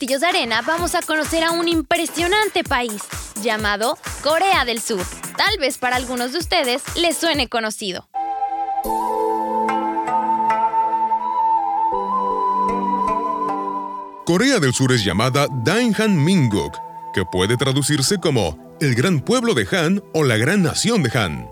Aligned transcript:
Castillos 0.00 0.22
de 0.22 0.28
Arena 0.28 0.62
vamos 0.62 0.94
a 0.94 1.02
conocer 1.02 1.44
a 1.44 1.50
un 1.50 1.68
impresionante 1.68 2.64
país 2.64 3.02
llamado 3.42 3.98
Corea 4.22 4.64
del 4.64 4.80
Sur. 4.80 5.04
Tal 5.36 5.58
vez 5.58 5.76
para 5.76 5.96
algunos 5.96 6.32
de 6.32 6.38
ustedes 6.38 6.82
les 6.96 7.18
suene 7.18 7.48
conocido. 7.48 8.08
Corea 14.24 14.58
del 14.58 14.72
Sur 14.72 14.90
es 14.92 15.04
llamada 15.04 15.46
Daehan 15.66 16.24
Minguk, 16.24 16.78
que 17.12 17.26
puede 17.26 17.58
traducirse 17.58 18.16
como 18.16 18.78
el 18.80 18.94
gran 18.94 19.20
pueblo 19.20 19.52
de 19.52 19.68
Han 19.70 20.02
o 20.14 20.24
la 20.24 20.38
gran 20.38 20.62
nación 20.62 21.02
de 21.02 21.18
Han. 21.18 21.46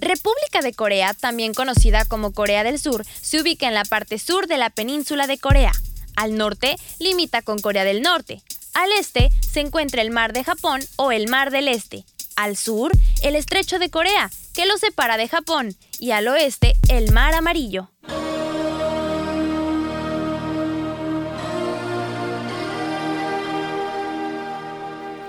República 0.00 0.60
de 0.60 0.72
Corea, 0.72 1.14
también 1.14 1.54
conocida 1.54 2.04
como 2.04 2.32
Corea 2.32 2.64
del 2.64 2.80
Sur, 2.80 3.04
se 3.06 3.40
ubica 3.40 3.68
en 3.68 3.74
la 3.74 3.84
parte 3.84 4.18
sur 4.18 4.48
de 4.48 4.56
la 4.56 4.70
península 4.70 5.28
de 5.28 5.38
Corea. 5.38 5.70
Al 6.16 6.36
norte 6.36 6.76
limita 6.98 7.42
con 7.42 7.58
Corea 7.58 7.84
del 7.84 8.02
Norte. 8.02 8.42
Al 8.74 8.90
este 8.92 9.30
se 9.40 9.60
encuentra 9.60 10.02
el 10.02 10.10
Mar 10.10 10.32
de 10.32 10.44
Japón 10.44 10.80
o 10.96 11.12
el 11.12 11.28
Mar 11.28 11.50
del 11.50 11.68
Este. 11.68 12.04
Al 12.36 12.56
sur, 12.56 12.90
el 13.22 13.36
Estrecho 13.36 13.78
de 13.78 13.90
Corea, 13.90 14.30
que 14.54 14.66
lo 14.66 14.76
separa 14.78 15.16
de 15.16 15.28
Japón. 15.28 15.76
Y 15.98 16.12
al 16.12 16.28
oeste, 16.28 16.74
el 16.88 17.12
Mar 17.12 17.34
Amarillo. 17.34 17.90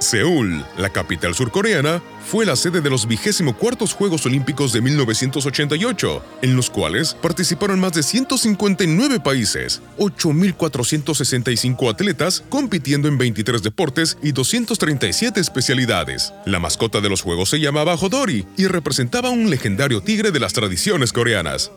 Seúl, 0.03 0.63
la 0.77 0.89
capital 0.89 1.33
surcoreana, 1.33 2.01
fue 2.25 2.45
la 2.45 2.55
sede 2.55 2.81
de 2.81 2.89
los 2.89 3.07
24 3.07 3.87
Juegos 3.87 4.25
Olímpicos 4.25 4.71
de 4.73 4.81
1988, 4.81 6.23
en 6.41 6.55
los 6.55 6.69
cuales 6.69 7.15
participaron 7.15 7.79
más 7.79 7.93
de 7.93 8.03
159 8.03 9.19
países, 9.19 9.81
8.465 9.97 11.91
atletas 11.91 12.43
compitiendo 12.49 13.07
en 13.07 13.17
23 13.17 13.63
deportes 13.63 14.17
y 14.21 14.31
237 14.31 15.39
especialidades. 15.39 16.33
La 16.45 16.59
mascota 16.59 17.01
de 17.01 17.09
los 17.09 17.21
Juegos 17.21 17.49
se 17.49 17.59
llamaba 17.59 17.95
Hodori 17.95 18.45
y 18.57 18.67
representaba 18.67 19.29
un 19.29 19.49
legendario 19.49 20.01
tigre 20.01 20.31
de 20.31 20.39
las 20.39 20.53
tradiciones 20.53 21.11
coreanas. 21.13 21.71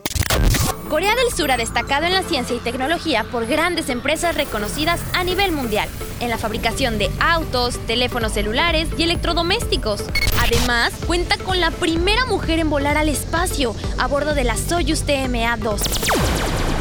Corea 0.89 1.17
del 1.17 1.33
Sur 1.33 1.51
ha 1.51 1.57
destacado 1.57 2.07
en 2.07 2.13
la 2.13 2.23
ciencia 2.23 2.55
y 2.55 2.61
tecnología 2.61 3.25
por 3.25 3.47
grandes 3.47 3.89
empresas 3.89 4.37
reconocidas 4.37 5.01
a 5.15 5.25
nivel 5.25 5.51
mundial, 5.51 5.89
en 6.21 6.31
la 6.31 6.39
fabricación 6.39 6.99
de 6.99 7.11
autos, 7.19 7.79
teléfonos 7.87 8.33
celulares 8.33 8.89
y 8.97 9.03
electrodomésticos. 9.03 10.05
Además, 10.41 10.93
cuenta 11.07 11.39
con 11.39 11.61
la 11.61 11.73
primera 11.73 12.25
mujer 12.27 12.61
en 12.61 12.71
volar 12.71 12.97
al 12.97 13.09
espacio 13.09 13.75
a 13.99 14.07
bordo 14.07 14.35
de 14.35 14.45
la 14.45 14.57
Soyuz 14.57 15.05
TMA-2. 15.05 16.76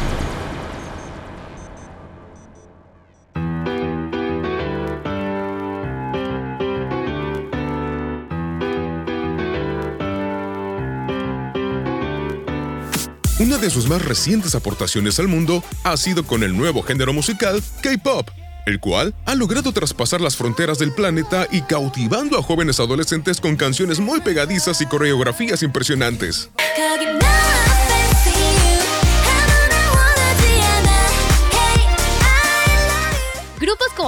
Una 13.38 13.58
de 13.58 13.68
sus 13.68 13.86
más 13.86 14.02
recientes 14.02 14.54
aportaciones 14.54 15.20
al 15.20 15.28
mundo 15.28 15.62
ha 15.84 15.98
sido 15.98 16.26
con 16.26 16.42
el 16.42 16.56
nuevo 16.56 16.82
género 16.82 17.12
musical 17.12 17.62
K-Pop, 17.82 18.30
el 18.64 18.80
cual 18.80 19.14
ha 19.26 19.34
logrado 19.34 19.72
traspasar 19.72 20.22
las 20.22 20.36
fronteras 20.36 20.78
del 20.78 20.92
planeta 20.92 21.46
y 21.52 21.60
cautivando 21.60 22.38
a 22.38 22.42
jóvenes 22.42 22.80
adolescentes 22.80 23.38
con 23.38 23.56
canciones 23.56 24.00
muy 24.00 24.22
pegadizas 24.22 24.80
y 24.80 24.86
coreografías 24.86 25.62
impresionantes. 25.62 26.48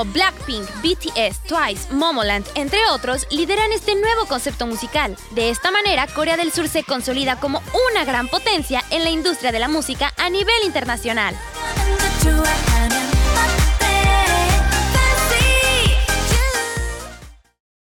Blackpink, 0.05 0.69
BTS, 0.83 1.41
Twice, 1.47 1.93
Momoland, 1.93 2.47
entre 2.55 2.79
otros, 2.93 3.27
lideran 3.31 3.73
este 3.73 3.95
nuevo 3.95 4.27
concepto 4.27 4.67
musical. 4.67 5.17
De 5.31 5.51
esta 5.51 5.71
manera, 5.71 6.07
Corea 6.07 6.37
del 6.37 6.53
Sur 6.53 6.69
se 6.69 6.85
consolida 6.85 7.41
como 7.41 7.63
una 7.93 8.05
gran 8.05 8.29
potencia 8.29 8.83
en 8.91 9.05
la 9.05 9.11
industria 9.11 9.53
de 9.53 9.59
la 9.59 9.69
música 9.69 10.13
a 10.17 10.31
nivel 10.31 10.65
internacional. 10.65 11.35